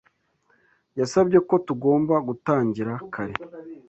[0.99, 3.35] Yasabye ko tugomba gutangira kare.